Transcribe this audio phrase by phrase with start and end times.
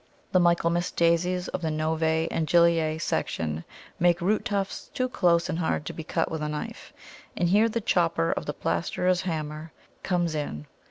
[0.31, 3.63] The Michaelmas Daisies of the Novæ Angliæ section
[3.99, 6.91] make root tufts too close and hard to be cut with a knife,
[7.37, 10.65] and here the chopper of the plasterer's hammer comes in.